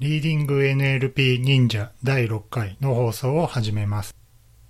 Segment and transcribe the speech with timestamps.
[0.00, 4.16] リーディング NLP 忍者第6回の放送を始めます。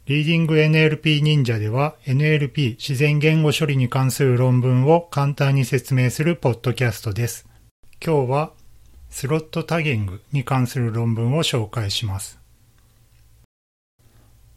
[0.07, 7.47] リーディング NLP 忍者では NLP 自然言語処理に関する論文を簡単に説明するポッドキャストです。
[8.05, 8.51] 今日は
[9.09, 12.41] スロットタギングに関する論文を紹介します。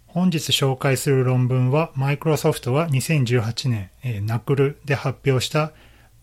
[0.07, 3.69] 本日紹介する論文はマイクロソフトが2018
[4.01, 5.71] 年、ナクルで発表した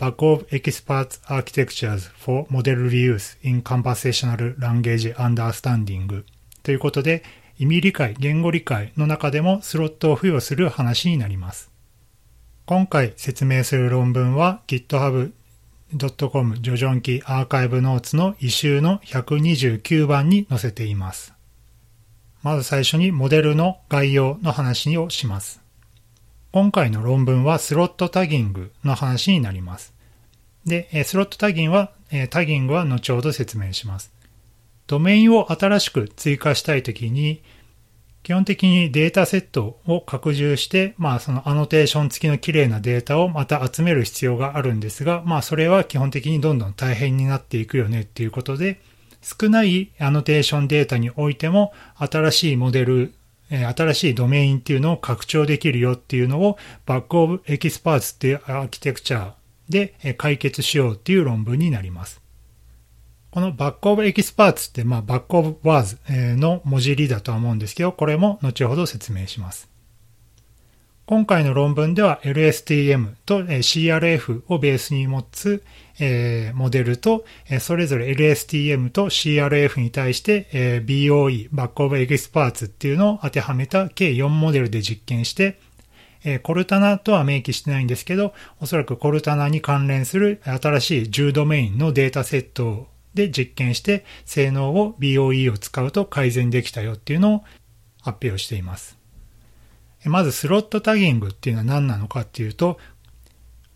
[0.01, 6.25] Back of Experts Architectures for Model Reuse in Conversational Language Understanding
[6.63, 7.23] ということで、
[7.59, 11.71] 意味理解、言語理解の中でもスロットを付与する話になります。
[12.65, 15.35] 今回説明する論文は github.com
[15.93, 21.35] ジョジョンキアーカイブノーツの異臭の129番に載せています。
[22.43, 25.61] まず最初にモデルの概要の話をします。
[26.53, 29.95] 今回の論文はスロットタギングの話になります。
[30.67, 31.93] で、スロットタギングは、
[32.31, 34.13] タギングは後ほど説明します。
[34.89, 37.41] ドメインを新しく追加したいときに、
[38.25, 48.81] 基本的にデータセットを拡充して、まあそのアノテーション付きの綺麗なデータをまた集める必要があるんですが、まあそれは基本的にどんどん大変になっていくよねっていうことで、
[49.23, 53.15] 少ないアノテーションデータにおいても新しいモデル
[53.51, 56.57] 新しいドメインっていうのを拡張できるよっていうのを
[56.87, 59.33] Bag of Experts っていうアーキテクチャ
[59.69, 62.21] で解決しようっていう論文になります。
[63.31, 69.69] この Bag of Experts って、まあ、バックオブワーズの文字入りだとは思うんですけど、これも後ほど説明します。
[71.11, 75.65] 今回の論文では LSTM と CRF をベースに持つ
[76.55, 77.25] モデルと、
[77.59, 80.47] それぞれ LSTM と CRF に対して
[80.87, 85.59] BOE、 Bag of Experts っていうのを当てはめた計4モデルで実験して、
[86.45, 97.45] コルタナとは明記してないんですけど、おそらくコルタナに関連する新しい10ドメインのデータセットで実験して、性能を BOE を使うと改善できたよっていうのを
[98.01, 99.00] 発表しています。
[100.05, 102.79] まず slot tagging っていうのは何なのかっていうと、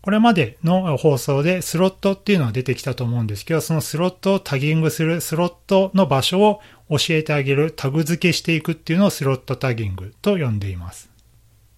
[0.01, 11.09] これまでの放送でスロットっていうのは出てきたと思うんですけど、そのスロットをタギングする、スロットの場所を教えてあげる、タグ付けしていくっていうのをスロットタギングと呼んでいます。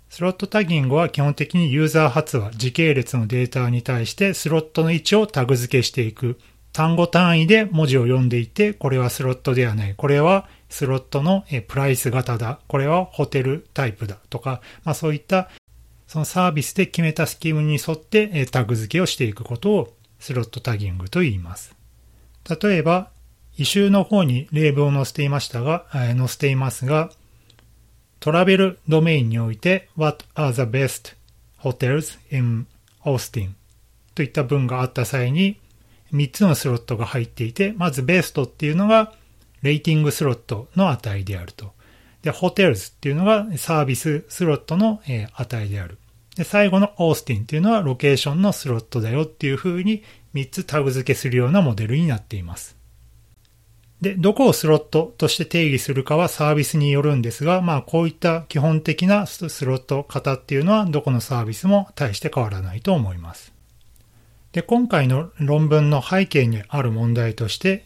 [0.10, 6.40] スロットタギングは基本的にユーザー発話、時系列のデータに対してスロットの位置をタグ付けしていく。
[6.78, 9.96] 単語単位で文字を読んでいて、これはスロットではない。
[9.96, 12.60] これはスロットのプライス型だ。
[12.68, 14.20] これはホテルタイプだ。
[14.30, 15.50] とか、まあそういった
[16.06, 21.76] そのサービスで決めたスキームに沿ってタグ付けをしていくことをスロットタギングと言います。
[22.62, 23.10] 例えば、
[23.58, 27.10] 異臭の方に例文を載せていましたが、え載せていますが、
[28.20, 31.16] トラベルドメインにおいて What are the best
[31.60, 32.68] hotels in
[33.04, 33.54] Austin?
[34.14, 35.60] といった文があった際に
[36.14, 39.14] 3つのスロットが入っていて、まずベストっていうのが
[39.62, 41.74] レーティングスロットの値であると。
[42.22, 45.98] で、ホテルズっていうのがサービススロットの、え値である。
[46.36, 50.04] で、最後のオースティンっていうのはロケーションのスロットだよっていう風に
[50.34, 52.78] 3つタグ付けするようなモデルになっています。
[54.02, 63.57] で、どこをスロットとして定義するかはサービスによるんですが、まあこういった基本的なスロット型っていうのはどこのサービスも大して変わらないと思います。
[64.58, 67.86] で、今回の論文の背景にある問題として、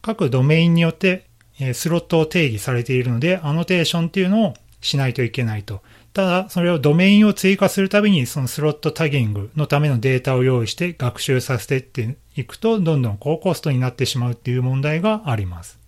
[0.00, 1.26] 各ドメインによって
[1.74, 5.82] スロットを定義されているので、アノテーションっていうのをしないといけないと。
[6.14, 15.78] ただ、それをドメインを追加するたびに、そのスロットタギングのためのデータを用意して学習させてっていくと、どんどん高コストになってしまうっていう問題があります。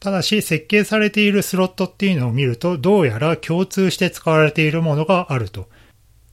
[0.00, 5.68] ただし、設計されているスロットっていうのを見ると、どうやら共通して使われているものがあると。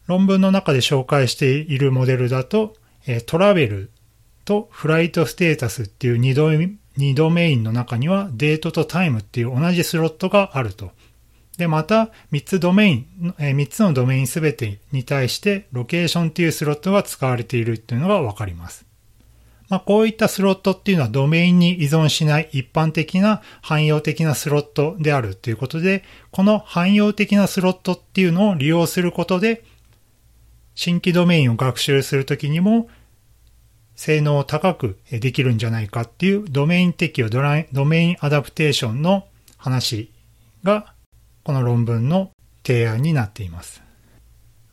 [0.08, 2.74] 論文の中で紹介しているモデルだと、
[3.26, 3.92] トラベル
[4.46, 10.92] とフライトステータスっていう二度2ドメインの中にはデートとタイムっていう同じスロットがあると。
[11.58, 18.86] で、また3つドメイン、3つのドメインすべてに対してロケーションっていうスロットが使われているっていうのがわかります。
[19.70, 29.64] まあ、こういったスロットっていうのはドメインに依存しない一般的な汎用的なスロットであるということで、この汎用的なスロットっていうのを利用することで、
[30.76, 32.90] 新規ドメインを学習するときにも
[33.96, 37.40] 性能を高くできるんじゃないかっていうドメイン適用ド
[37.86, 39.26] メインアダプテーションの
[39.58, 40.12] 話
[40.64, 40.94] が
[41.44, 42.32] この論文の
[42.66, 43.82] 提案になっています。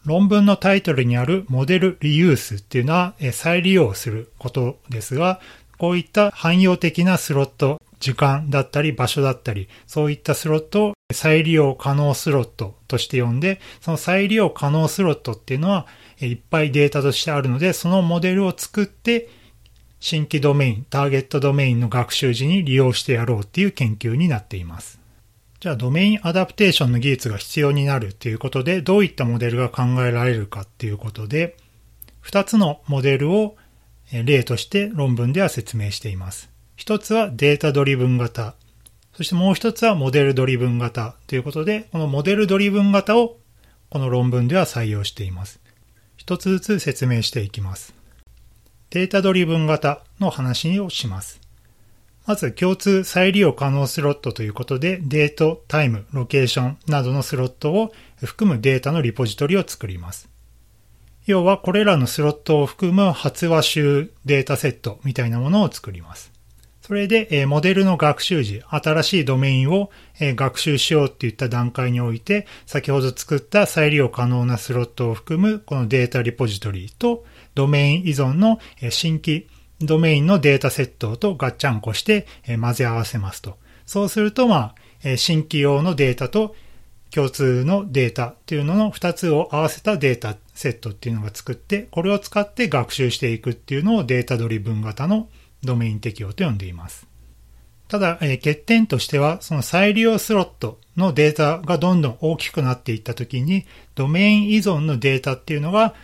[0.04, 5.40] 論文のタイトルにあるモデルリユースっていうのは再利用することですが、
[5.82, 15.88] こういった汎用的なスロット、時間だったり場所だったり、そういったスロットを再利用可能スロットとして呼んで、その再利用可能スロットっていうのは、
[16.20, 19.28] いっぱいデータとしてあるので、そのモデルを作って、
[19.98, 25.00] 新規ドメイン、ターゲットドメインの学習時に利用してやろうっていう研究になっています。
[25.58, 31.56] じゃあ domain adaptation の技術が必要になるということで、どういったモデルが考えられるかっていうことで、
[32.22, 33.56] 2つのモデルを
[34.12, 36.50] 例として論文では説明しています。
[36.76, 38.54] 一つはデータドリブン型。
[39.14, 43.38] そしてもう一つはモデルドリブン型ということで、このモデルドリブン型を
[43.88, 45.60] この論文では採用しています。
[46.16, 47.94] 一つずつ説明していきます。
[48.90, 51.40] データドリブン型の話をします。
[52.26, 57.92] まず共通再利用可能スロットということでデート、タイム、ロケーションなどのスロットを
[58.22, 60.31] 含むデータのリポジトリを作ります。
[61.26, 66.32] 要はこれらのスロットを含む発話集データセットみたいなものを作ります。
[66.82, 69.90] それで、モデルの学習時、新しいドメインを、
[70.20, 77.24] 学習しようっていった段階において、先ほど作った再利用可能なスロットを含むこのデータリポジトリと
[77.54, 78.58] ドメイン依存の
[78.90, 79.46] 新規
[79.80, 82.26] ドメインのデータセットとガッチャンコして
[82.60, 83.58] 混ぜ合わせますと。
[83.86, 84.74] そうすると、ま
[85.04, 86.54] あ、新規用のデータと
[87.10, 95.28] 共通のデータっていうのの2つを合わせたデータセットっていうのが作って、これを使って学習していくっていうのをデータドリブン型の
[95.62, 97.06] ドメイン適用と呼んでいます。
[97.88, 105.94] ただ、え欠点としては、その再利用スロットのデータがどんどん大きくなっていったときに、ドメイン依存のデータっていうのが、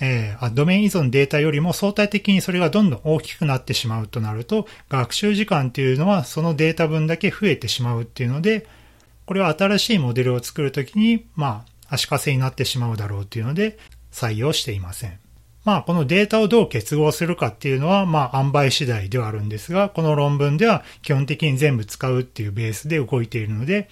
[0.00, 8.66] えー、ドメイン依存データよりも相対的にそれがどんどん大きくなってしまうとなると、学習時間っていうのはそのデータ分だけ増えてしまうっていうので、
[9.26, 13.78] これは新しいモデルを作るときに、まあ、足かせになってしまうだろうっていうので、
[14.12, 15.18] 採用していません。
[15.64, 23.88] まあ、このデータをどう結合するかっていうのは、まあ、塩梅次第ではあるんですが、この論文では基本的に全部使うっていうベースで動いているので、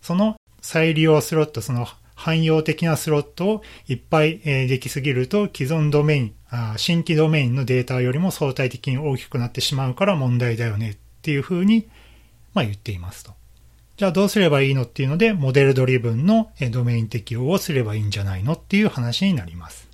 [0.00, 6.34] その再利用スロット、その汎用的なスロットをいっぱいできすぎると、既存ドメイン、
[6.76, 11.88] 新規ドメインのデータよりも相対的に大きくなってしまうから問題だよねっていうふうに、
[12.54, 13.35] まあ、言っていますと。
[13.96, 19.88] じゃあどうすればいいのっていうので、モデルドリブンのドメイン適用をすればいいんじゃないのっていう話になります。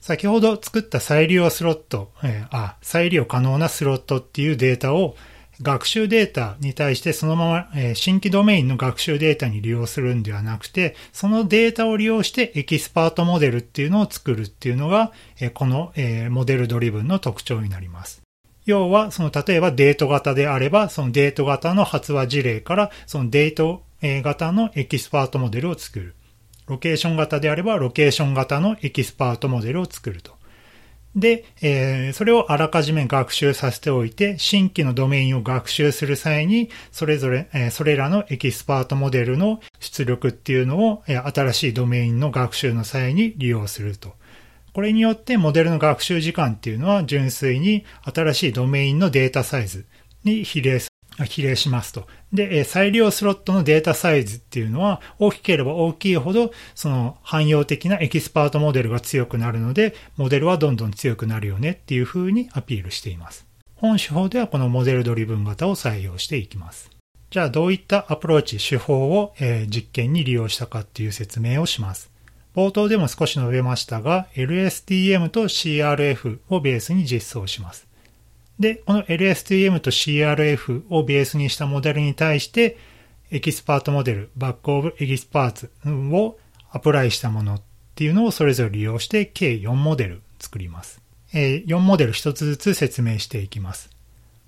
[0.00, 5.16] 先ほど作った再利用スロット、えー、あ、再利用可能なスロットっていうデータを
[5.62, 15.10] 学習データに対してそのまま、えー、新規ドメインの学習データに利用するんではなくて、そのデータを利用してエキスパートモデルっていうのを作るっていうのが、
[15.40, 18.23] えー、この、え、モデルドリブンの特徴になります。
[18.64, 26.14] 要は、その例えばデート型であれば、そのデート型の発話事例からそのデート型のエキスパートモデルを作る。
[26.66, 30.32] ロケーション型であれば、ロケーション型のエキスパートモデルを作ると。
[31.14, 44.14] で、えー、それをあらかじめ学習させておいて、新規のドメインを学習する際に、それぞれ、えー、それらのエキスパートモデルの出力っていうのを、えー、新しいドメインの学習の際に利用すると。
[44.74, 49.86] これによってモデルの学習時間っていうのは純粋に新しいドメインのデータサイズ
[50.24, 50.88] に比例す
[51.24, 52.08] 比例しますと。
[52.32, 63.46] で、再利用スロットのデータサイズっていうのは大きければ大きいほど、その汎用的なエキスパートモデルが強くなるので、モデルはどんどん強くなるよねっていう風にアピールしています。
[63.76, 66.90] 本手法ではこの model driven 型を採用していきます。
[67.30, 69.34] じゃあどういったアプローチ、手法を、
[69.68, 72.10] 実験に利用したかっていう説明をします。
[72.54, 77.86] 冒頭でも少し述べましたが、LSTM と CRF をベースに実装します。
[78.58, 82.78] で、この LSTM と CRF をベースにしたモデルに対して、
[83.30, 86.38] エキスパートモデル、 Bag of Experts を
[86.70, 87.62] apply したものっ
[87.96, 91.00] ていうのをそれぞれ利用して計4モデル作ります。
[91.32, 93.90] 4モデル1つずつ説明していきます。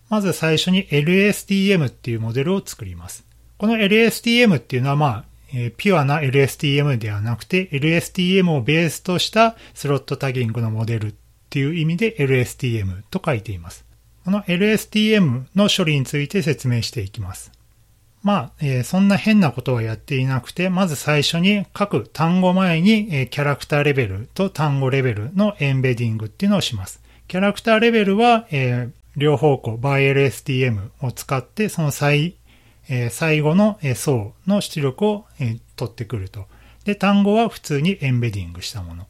[0.09, 3.25] まず最初に LSTM っていうモデルを作ります。
[3.59, 5.25] この LSTM っていうのはまあ、
[5.59, 11.15] え、ピュアな LSTM ではなくて LSTM をベースとしたスロットタギングのモデルっ
[11.49, 13.85] ていう意味で LSTM と書いています。
[14.25, 17.53] この LSTM の処理について説明していきます。
[18.23, 27.01] まあ、えー、そんな変なことはやっていなくて、まず最初に各単語前に、えー、キャラクターレベルと単語レベルのエンベディングっていうのをします。
[27.29, 32.35] キャラクターレベルは、えー、両方向 by LSTM を使って、その最、
[32.89, 36.47] え最後の、え層の出力を、え取ってくると。
[36.85, 39.07] で、単語は普通にエンベディングしたもの。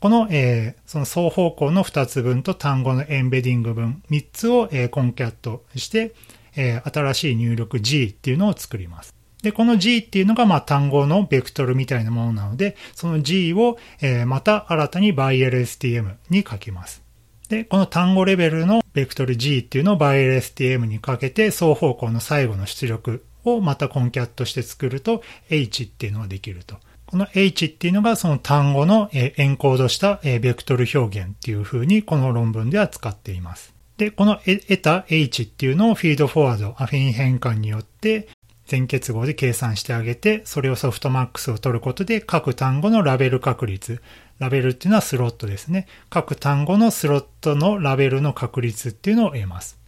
[0.00, 6.14] この、え、その双方向の2つ分と単語のエンベディング分3つを、え、コンキャットして、
[6.56, 9.14] え、新しい入力 G っていうのを作ります。
[9.42, 17.03] で、この G っていうのが、まあ、単語のベクトルみたいなものなので、その G を、え、また新たに byLSTM に書きます。
[17.48, 26.76] で、この単語レベルのベクトル G っていうのを byLSTM にかけて、双方向の最後の出力をまたコンキャットして作ると、H っていうのができると。
[27.06, 33.72] この H っていうのがその単語のエンコードしたベクトル表現っていう風にこの論文では使っています。
[33.98, 38.26] で、この得た H っていうのをフィードフォワード、アフィン変換によって
[38.66, 44.02] 全結合で計算してあげて、それをソフトマックスを取ることで各単語のラベル確率、
[44.44, 45.86] ラベルっていうのはスロットですね。
[46.10, 49.78] 各単語のスロットのラベルの確率っていうのを得ます。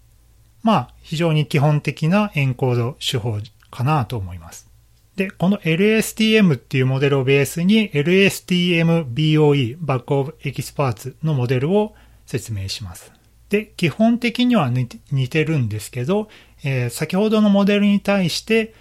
[0.62, 3.38] まあ、非常に基本的なエンコード手法
[3.70, 4.66] かなと思います。
[5.14, 11.94] で、この LSTM っていうモデルをベースに LSTMBOE、バックオブエキスパーツのモデルを
[12.24, 13.12] 説明します。
[13.50, 16.28] で、基本的には似てるんですけど、
[16.64, 18.72] えー、先ほどのモデルに対して、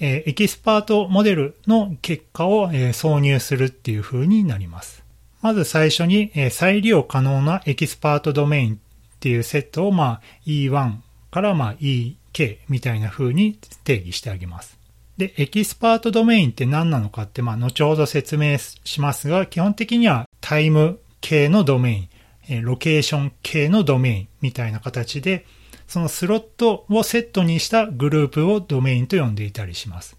[0.00, 5.07] えー、エキスパートモデルの結果を、えー、挿入するっていう風になります。
[5.40, 8.78] まず最初に、え再利用可能なエキスパートドメインっ
[9.20, 10.96] ていうセットを、まあ、E1
[11.30, 14.78] からまあ EK みたいな風に定義してあげます。
[15.16, 22.08] で、エキスパートドメインって何なのかって、まあ、後ほど説明しますが、基本的にはタイム系のドメイン、
[22.48, 25.44] えロケーション系のドメインみたいな形で、
[25.88, 30.16] そのスロットをセットにしたグループをドメインと呼んでいたりします。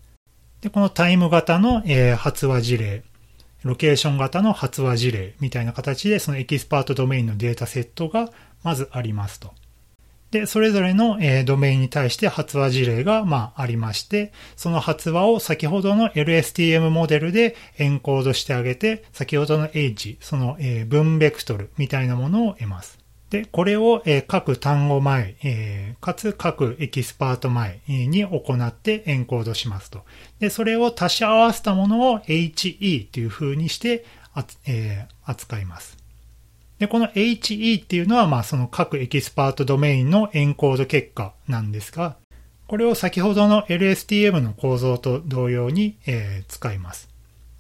[0.62, 3.04] で、このタイム型の、え発話事例、
[3.64, 8.32] ロケーション型の発話事例みたいな形で、そのエキスパートドメインのデータセットが
[8.64, 9.54] まずありますと。
[10.32, 23.00] で、それぞれの、え、ドメインに対して発話事例が、まあ、ありまして、その発話を先ほどの LSTM モデルでエンコードしてあげて、先ほどの H、その、えー、文ベクトルみたいなものを得ます。
[23.30, 30.04] で、これを、えー、各単語前、えー、かつ各エキスパート前に行ってエンコードしますと。
[30.40, 34.04] で、それを足し合わせたものを HE という風にして、
[34.66, 35.98] えー、扱います。
[36.80, 42.16] で、この HE っていうのは、まあ、その各エキスパートドメインのエンコード結果なんですが、
[42.68, 47.09] これを先ほどの LSTM の構造と同様に、えー、使います。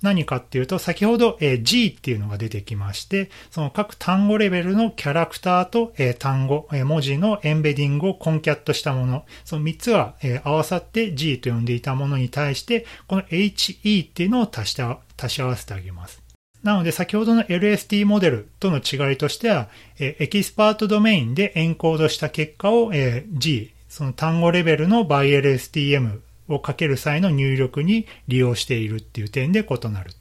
[0.01, 16.21] 何かっていうと、先ほど、G っていうのが出てきまして、その各単語レベルのキャラクターと、単語、文字の embedding を concat したもの、その3つが、え合わさって G と呼んでいたものに対して、この HE っていうのを足した足し合わせてあげます。
[16.63, 22.91] なので先ほどの LST モデルとの違いとしては、エキスパートドメインでエンコードした結果を、
[23.33, 26.19] G、その単語レベルの BiLSTM
[26.49, 30.11] をかける際の入力に利用しているっていう点で異なる。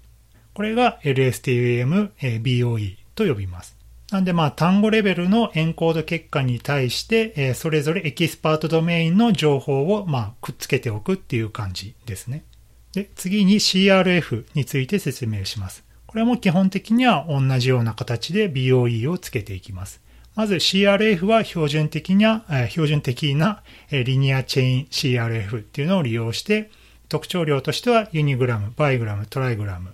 [0.55, 3.77] これが LSTM BOE と呼びます。
[4.11, 12.45] なんでまあ単語レベルのエンコード結果に対して、えそれぞれエキスパートドメインの情報をまくっつけておくっていう感じですね。
[12.93, 15.85] で、次に CRF について説明します。
[16.07, 20.01] これも基本的には同じような形で BOE をつけていきます。
[20.39, 26.71] まず CRF は標準的な、標準的なリニアチェイン CRF っていうのを利用して、
[27.09, 29.91] 特徴量としてはユニグラム、バイグラム、トライグラム。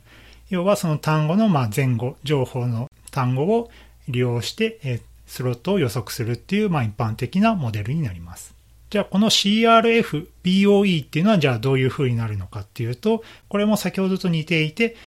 [0.50, 3.70] 要はその単語の前後、情報の単語を
[4.06, 8.54] 利用して、スロットを予測するっていう、まあ、一般的なモデルになります。
[8.90, 14.98] じゃあこの CRF BOE っていうのはじゃあどういう風になるのかっていうと、これも先ほどと似ていて、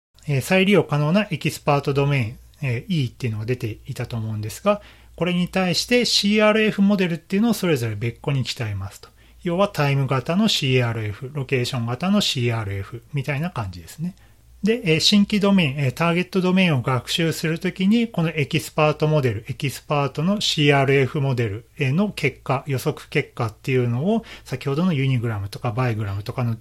[0.41, 4.81] 再利用可能なエキスパートドメイン、E っていうのが出ていたと思うんですが、
[5.17, 9.09] これに対して CRF モデルっていうのをそれぞれ別個に鍛えますと。
[9.43, 14.15] 要はタイム型の CRF、ロケーション型の CRF みたいな感じですね。
[14.63, 26.57] で、新規ドメイン、ターゲットドメインを学習するときに、このエキスパートモデル、エキスパートの CRF モデルへの結果、予測結果っていうのを、先ほどの unigram とか bigram とかの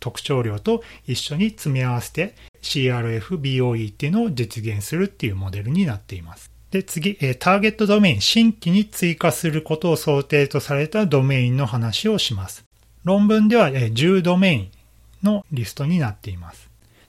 [0.00, 6.55] 特徴量と一緒に積み合わせて、CRF、BOE っていうのを実現するっていうモデルになっています。
[6.70, 12.64] で、次、えターゲットドメイン、新規に追加することを想定とされたドメインの話をします。
[13.04, 14.70] 論文ではえ10ドメイン
[15.22, 16.68] のリストになっています。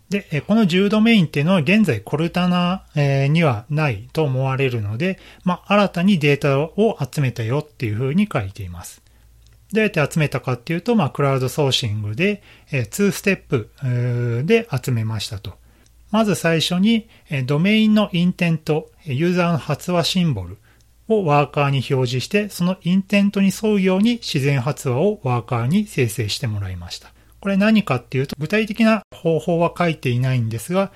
[0.10, 9.02] で、えこの10ドメインっていうのは現在コルタナえにはないと思われるので、まあ、新たにデータを集めたよっていうふうに書いています。
[9.74, 13.70] どうやって集めたかっていうと、まあ、クラウドソーシングで、え2ステップ
[14.46, 15.58] で集めましたと。
[16.12, 17.08] まず最初に、
[17.46, 20.58] ドメインの intent、ユーザーの発話シンボル
[21.08, 27.12] をワーカーに表示して、その intent に沿うように自然発話をワーカーに生成してもらいました。
[27.40, 30.92] これ何かっていうと、具体的な方法は書いていないんですが、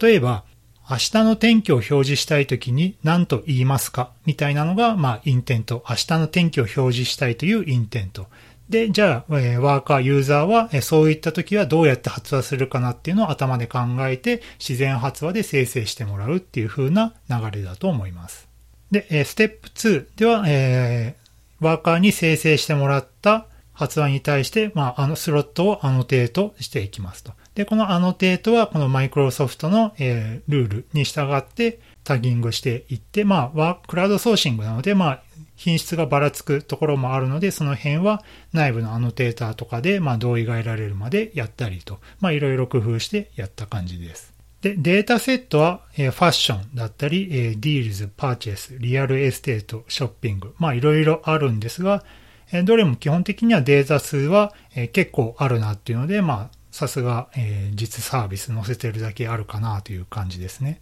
[0.00, 0.44] 例えば、
[0.88, 5.84] 明日の天気を表示したいときに何と言いますかみたいなのが、まあ、 intent。
[5.88, 8.28] 明日の天気を表示したいという intent。
[8.68, 18.48] で、じゃあ、え、ワーカー、ユーザーは、え、そういったときはどうやって発話するかなっていうのを頭で考えて、自然発話で生成してもらうっていう風な流れだと思います。
[18.90, 21.16] で、え、ステップ2では、え、
[21.60, 27.32] ワーカーに生成してもらった発話に対して、まあ、あのスロットを annotate していきますと。
[27.54, 35.22] で、この annotate はこのマイクロソフトの、え、ルールに従って tagging していって、まあ、クラウドソーシングなので、まあ、
[35.56, 38.22] 品質がばらつくところもあるので、その辺は
[38.52, 44.32] 内部の annotator とかで、まあ、同意が得られるまでやったりと、まあ、いろいろ工夫してやった感じです。
[44.60, 52.04] で、データセットは、えー、ファッションだったり、えー、 deals、purchase、real estate、ショッピング、まあいろいろあるんですが、
[52.52, 60.80] えー、どれも基本的にはデータ数は、えー、結構あるなっていうので、まあさすが、えー、実サービス載せてるだけあるかなという感じですね。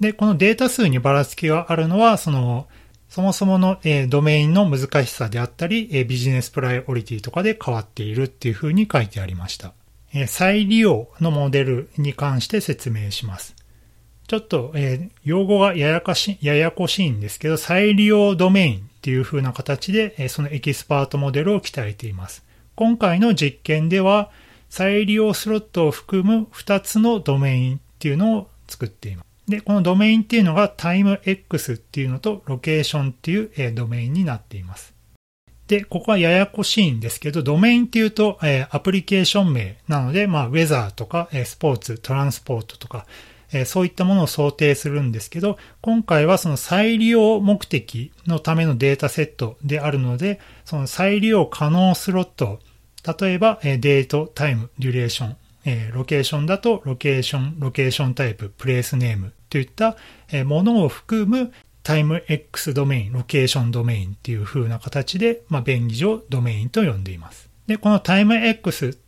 [0.00, 2.68] で、このデータ数にばらつきがあるのは、その、
[3.12, 9.74] そもそもの、えー、ドメインの難しさであったり、えー、 business priority とかで変わっているっていうふうに書いてありました。
[10.14, 13.54] えー、再利用のモデルに関して説明します。
[14.28, 22.42] ちょっと、え、用語がややかし、ややこしいんですけど、再利用ドメインっていう風な形で、え、そのエキスパートモデルを鍛えています。
[22.76, 24.30] 今回の実験では、
[24.70, 29.31] 再利用スロットを含む2つのドメインっていうのを作っています。
[29.48, 34.94] で、このドメインっていうのが Timex っていうのとロケーションっていう、ドメインになっています。
[35.66, 43.06] で、ここはややこしいんですけど、ドメインっていうと、え、アプリケーション名なので、まあ、ウェザーとか、え、スポーツ、トランスポートとか、
[43.52, 52.60] えそういったものを想定するんですけど、今回はその再利用目的のためのデータセットであるので、その再利用可能スロット、
[53.20, 59.96] 例えば、えデート、タイム、デュレーション、えロケーションだとロケーション、ロケーションタイプ、プレイスネームといった
[60.44, 61.52] ものを含む
[61.82, 67.50] タイム X ドメイン、ロケーションドメインっていう風な形で、まあ、便宜上ドメインと呼んでいます。
[67.66, 68.98] で、このタイム X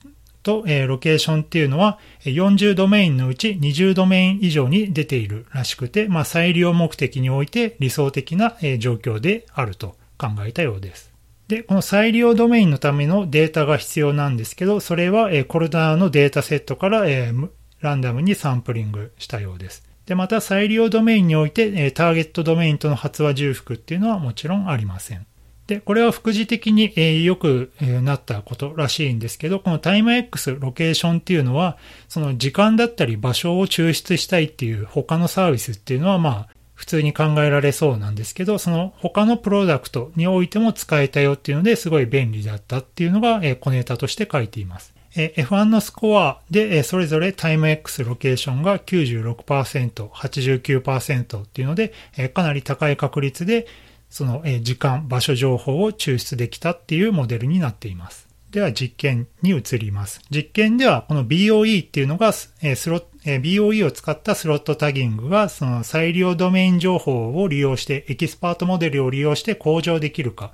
[0.42, 11.13] と、えー、ロケーションっていうのは40ドメインのうち20ドメイン以上に出ているらしくて、まあ、再利用目的において理想的な、えー、状況であると考えたようです。
[11.54, 17.32] で、この再利用ドメインのためのデータが必要なんですけど、それは、え、コルダーのデータセットから、え、
[17.80, 19.84] ランダムにサンプリングしたようです。
[20.04, 25.26] で、また再利用ドメインにおいて、え、ターゲットドメインとの発話重複っていうのはもちろんありません。
[25.68, 36.48] で、これは副次的に、えー、よく、え、なったことらしいんですけど、このタイム X ロケーションっていうのは、その時間だったり場所を抽出したいっていう他のサービスっていうのは、まあ、
[36.84, 44.92] 普通に考えられそうなんですけど、その他のプロダクトにおいても使えたよっていうのですごい便利だったっていうのが、え、小ネタとして書いています。
[45.14, 51.94] F1 のスコアで、それぞれタイム X ロケーションが96%、89%っていうので、
[52.34, 53.66] かなり高い確率で、
[54.10, 58.28] その時間、場所情報を抽出できたっていうモデルになっています。
[58.50, 60.20] では実験に移ります。
[60.30, 70.52] 実験ではこの BOE っていうのが、スロッ BOE を使ったスロットタギングがその再利用ドメイン情報を利用して、エキスパートモデルを利用して向上できるか。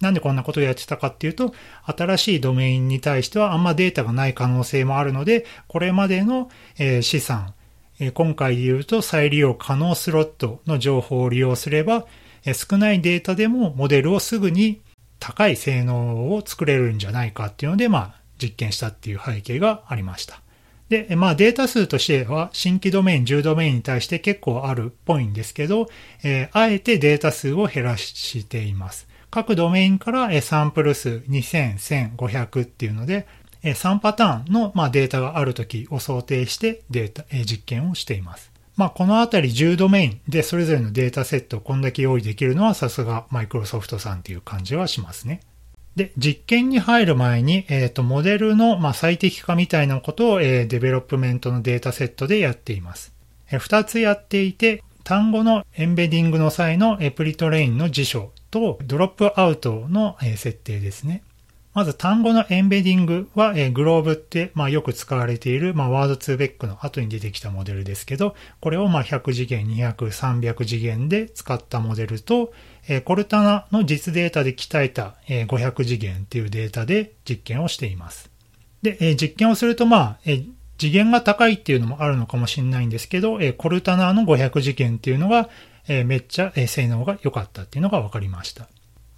[0.00, 6.50] なんでこんなことをやってたかっていうと、新しいドメインに対してはあんまデータがない可能性もあるので、これまでの
[7.00, 7.54] 資産、
[8.12, 12.06] 今回で言うと再利用可能スロットの情報を利用すれば、
[12.52, 14.82] 少ないデータでもモデルをすぐに
[15.18, 20.43] 高い性能を作れるんじゃないかっていうので、まあ、実験したっていう背景がありました。
[20.88, 25.88] で、まあデータ数としては新規ドメイン、10ドメインに対して結構あるっぽいんですけど、
[26.22, 29.08] えー、あえてデータ数を減らしています。
[29.30, 33.26] 各ドメインからサンプル数2000、1500っていうので、
[33.62, 38.52] 3パターンのデータがある時を想定してデータ、実験をしています。
[38.76, 45.40] まあ、このあたり10ドメインでそれぞれのデータセットをこんだけ用意できるのはさすがマイクロソフトさんっていう感じはしますね。
[45.96, 53.12] で、実験に入る前に、えっ、ー、と、モデルの、まあ、最適化みたいなことを、えー、 development のデータセットでやっています。
[53.50, 61.22] えー、2つやっていて、単語の embedding の際のえ pre-train の辞書とドロップアウトの、設定ですね。
[61.74, 72.52] まず単語のエンベディングは、えー、グローブって、まあ、よく使われている、まあ、ワード2ベックの後に出てきたモデルですけど、これをまあ100次元、200、300次元で使ったモデルと、
[72.86, 78.30] えー、コルタナの実データで鍛えた、えー、500次元っていうデータで実験をしています。
[78.82, 85.48] で、えー、実験をすると、まあ、えー、次元が高いっていうのもあるのかもしれないんですけど、コルタナの500次元っていうのが、
[85.88, 88.68] めっちゃ、性能が良かったっていうのが分かりました。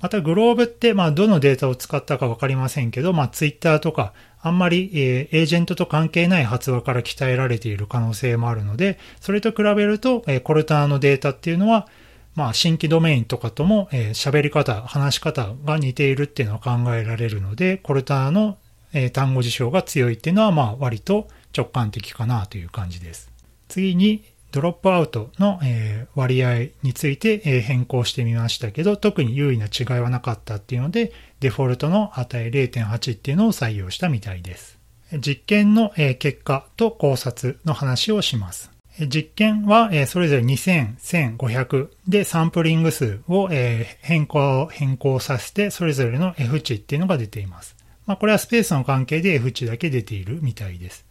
[0.07, 11.89] またグローブって、まあ、どのデータを使ったかわかりませんけど、まあ、ツイッターとか、あんまり、えー、エージェントと関係ない発話から鍛えられている可能性もあるので、それと比べると、えー、コルターのデータっていうのは、
[12.37, 18.59] まあ、新規ドメインとかとも、えー、喋り方、話し方が似ているっていうのは考えられるので、コルターの、
[18.93, 23.33] えー、単語事象が強いっていうのは、まあ、割と直感的かなという感じです。
[23.67, 24.23] 次に、
[24.57, 34.79] ドロップアウトの、え割合について、え変更してみましたけど、特に優位な違いはなかったっていうので、デフォルトの値0.8っていうのを採用したみたいです。
[35.19, 38.71] 実験の、え結果と考察の話をします。
[38.99, 40.97] 実験はそれぞれ2000、
[41.37, 47.77] 1500でサンプリング数を変更、変更させてそれぞれの F 値っていうのが出ています。
[48.07, 51.06] まあこれはスペースの関係で F 値だけ出ているみたいです。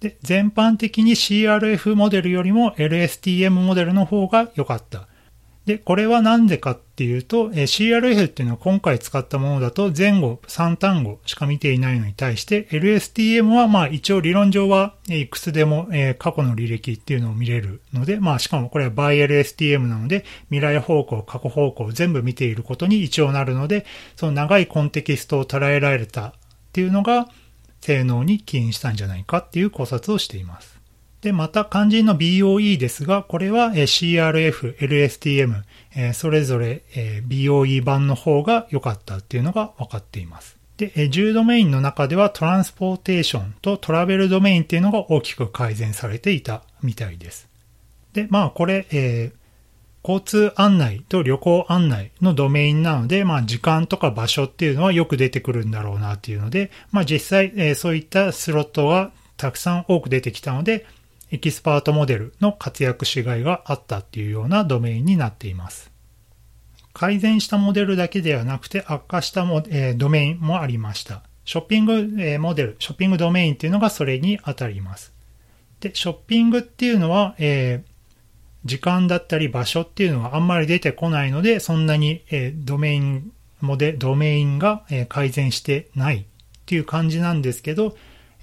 [0.00, 5.06] で、全般的に CRF モデルよりも LSTM モデルの方が良かった。
[5.66, 23.84] で、これは何でかっていうと、え CRF っていうのは今回使ったものだと前後3単語しか見ていないのに対して LSTM はまあ一応理論上はいくつでも、え過去の履歴っていうのを見れるので、まあしかもこれは by LSTM なので未来方向、過去方向全部見ていることに一応なるので、
[24.16, 26.32] その長いコンテキストを捉えられたっ
[26.72, 27.28] ていうのが
[27.80, 30.80] 性能に起因したんじゃないかっていう考察をしています。
[31.22, 36.82] で、また肝心の BOE ですが、これは CRF、LSTM、それぞれ
[37.28, 40.56] BOE 版の方が良かったっていうのが分かっています。
[40.78, 47.48] で、10ドメインの中ではトランスポーテーションとトラベルドメインっていうのが大きく改善されていたみたいです。
[48.14, 49.39] で、まあこれ、えー、
[50.02, 60.86] 交通案内と旅行案内のドメインなので、まあ時間とか場所っていうのはよく出てくるんだろうなっていうので、まあ実際、えー、そういったスロットはたくさん多く出てきたので、
[61.30, 65.90] エキスパートモデルの活躍しがいがあったっていうようなドメインになっています。
[66.92, 71.22] 改善したモデルだけではなくて悪化したも、えー、ドメインもありました。
[71.44, 75.12] ショッピング、えー、モデル、ショッピングドメインっていうのがそれに当たります。
[75.80, 77.89] で、ショッピングっていうのは、えー、
[78.64, 86.24] 時間だったり場所っていうのはあんまり出てこないので、そんなに、え、ドメインモデ、ドメインが、え、改善してないっ
[86.66, 87.96] ていう感じなんですけど、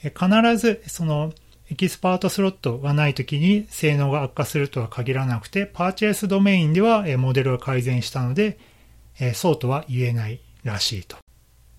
[0.03, 1.33] え、必ずその
[1.69, 8.57] expert slot がない時に性能が悪化するとは限らなくて、 purchase ドメインではモデルが改善したので、
[9.33, 11.17] そうとは言えないらしいと。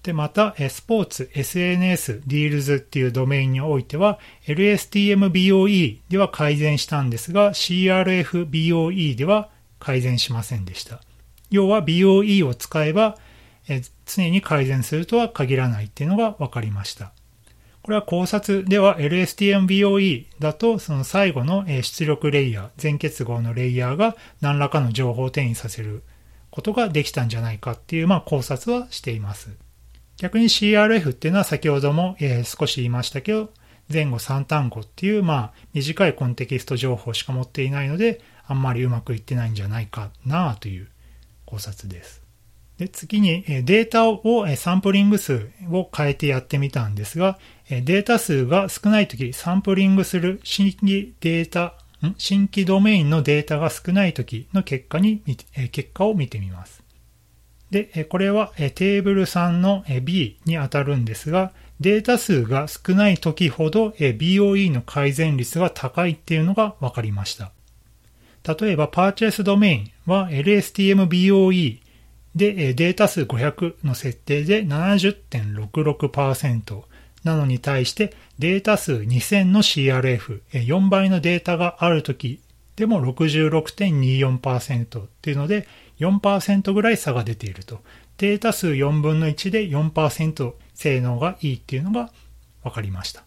[0.08, 11.02] で、また、スポーツ、SNS、 deals っていうドメインにおいては、 LSTM BOE では改善したんですが、 CRF BOE では改善しませんでした。
[11.50, 13.18] 要は BOE を使えば、
[14.06, 17.12] 常に改善するとは限らないっていうのが分かりました。
[17.82, 26.02] これは考察では LSTMBOE だとその最後の出力レイヤー、全結合のレイヤーが何らかの情報を転移させる
[26.50, 29.67] ことができたんじゃないかっていうまあ考察はしています。
[30.18, 33.50] 逆に CRF っていうのは先ほども、え少し言いましたけど、
[33.90, 40.88] 前後3単語っていうまあ短いコンテキスト情報しか持っていないので、あんまりうまくいってないんじゃないかなという
[41.46, 42.22] 考察です。
[42.78, 51.74] で次にデータをサンプリング数を変えてやってみたんですが、データ数が少ないとき、サンプリングする新規データ、
[52.16, 55.22] 新規ドメインのデータが少ないときの結果に、
[55.72, 56.77] 結果を見てみます。
[57.70, 67.52] で、これはテーブル3の B に当たるんですが、データ数が少ないときほど BOE の改善率が高いっていうのが分かりました。
[68.58, 71.78] 例えば、パーチェスドメインは LSTMBOE
[72.34, 76.82] で、データ数500の設定で70.66%
[77.24, 82.40] なのに対して、データ数2000の CRF、4倍のデータがあるとき
[82.76, 85.66] でも66.24%っていうので、
[86.00, 87.80] 4%ぐらい差が出ていると。
[88.18, 92.10] データ数4分の1で4%性能がいいっていうのが
[92.62, 93.24] 分かりました。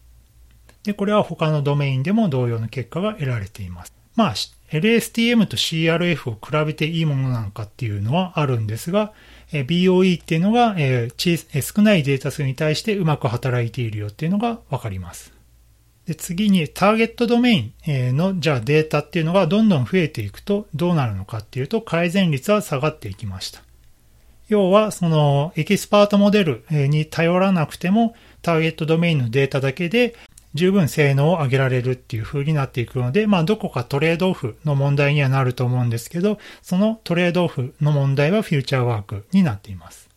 [0.84, 3.94] で、これは他のドメインでも同様の結果が得られています。
[4.14, 4.34] まあ、
[4.70, 9.12] LSTM と CRF を比べていいものなのかっていうのはあるんですが、
[9.52, 15.32] BOE っていうのが、少ないデータ数に対してうまく働いているよっていうのがわかります。
[16.06, 23.62] で次にターゲットドメインのじゃあデータっていうのがどんどん増えていくとどうなるのかっていうと改善率は下がっていきました。
[24.48, 30.14] 要はそのエキスパートモデルに頼らなくてもターゲットドメインのデータだけで
[30.54, 40.10] 十分性能を上げられるっていう風になっていくので、まあどこかトレードオフの問題にはなると思うんですけど、そのトレードオフの問題はフューチャーワークになっています。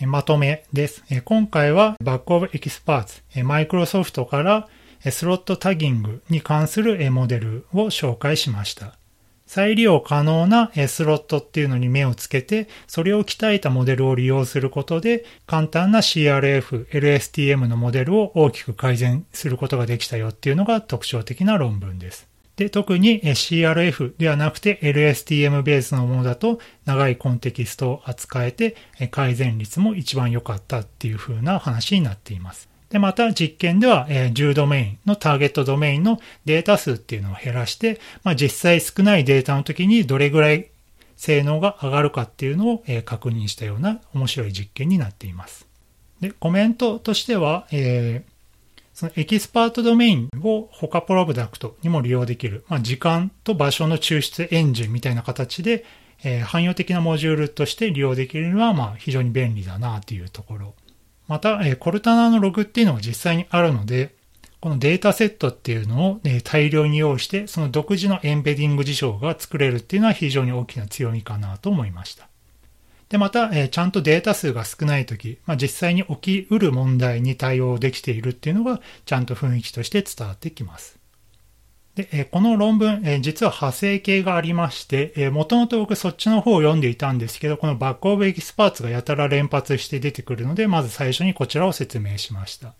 [0.00, 1.02] まとめです。
[1.24, 4.68] 今回は Bag of Experts、マイクロソフトから
[5.10, 8.96] slot tagging に関するモデルを紹介しました。
[9.46, 22.26] 再利用可能なスロットっていうのに目をつけて、それを鍛えたモデルを利用することで、簡単な CRF、LSTM のモデルを大きく改善することができたよっていうのが特徴的な論文です。
[22.56, 28.76] で、特に CRF ではなくて LSTM ベースのものだと長いコンテキストを扱えて
[29.10, 32.73] 改善率も一番良かったっていう風な話になっています。
[32.94, 40.68] で、また実験では、えー、10ドメインのターゲットドメインのデータ数っていうのを減らして、まあ、実際少ないデータの時にどれぐらい
[41.16, 45.66] 性能が上がるかっていうのを、えー、確認したような面白い実験になっています。
[46.20, 55.84] で、コメントとしては、えー、そのエキスパートドメインを他プロダクトにも利用できる、まあ、時間と場所の抽出エンジンみたいな形で、
[56.22, 60.74] え、汎用的なモジュールとして利用できるのは、まあ、非常に便利だなというところ。
[61.26, 64.14] また、コルタナのログっていうのが実際にあるので、
[64.60, 72.28] このデータセットっていうのを、大量に用意して、その独自のエンベディング事象が作れるっていうのは非常に大きな強みかなと思いました。
[73.08, 80.98] で、また、ちゃんとデータ数が少ないとき、まあ、実際に起きうる問題に対応できているっていうのが、ちゃんと雰囲気として伝わってきます。
[81.94, 92.74] で、この論文、実は派生系がありまして、え、もともと僕そっちの方を読んでいたんですけど、この Bag of Experts がやたら連発して出てくるので、まず最初にこちらを説明しました。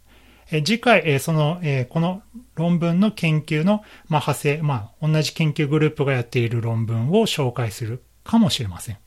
[0.51, 2.23] 次回、その、この
[2.57, 8.99] 論文の研究の、ま、派生、まあ、同じ研究グループがやっている論文を紹介するかもしれません。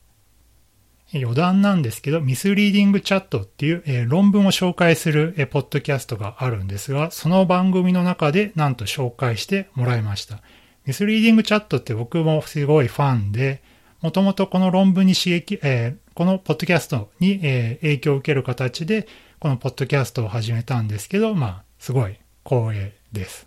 [1.14, 10.42] 余談なんですけど、ミスリーディングチャットっていう、論文を紹介する、ポッドキャストがあるんですが、その番組の中でなんと紹介してもらいました。
[10.84, 13.62] ミスリーディングチャットって僕もすごいファンで、
[14.00, 15.58] もともとこの論文に刺激、
[16.14, 23.46] このポッドキャストに、影響を受ける形で、このポッドキャストを始めたんですけど、まあ、すごい光栄です。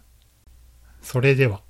[1.01, 1.61] それでは。